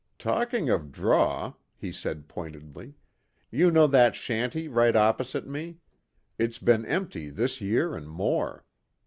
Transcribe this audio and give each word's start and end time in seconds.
"Talking 0.17 0.67
of 0.67 0.91
'draw,'" 0.91 1.53
he 1.77 1.91
said 1.91 2.27
pointedly, 2.27 2.95
"you 3.51 3.69
know 3.69 3.85
that 3.85 4.15
shanty 4.15 4.67
right 4.67 4.95
opposite 4.95 5.45
me. 5.45 5.77
It's 6.39 6.57
been 6.57 6.87
empty 6.87 7.29
this 7.29 7.61
year 7.61 7.95
an' 7.95 8.07
more. 8.07 8.65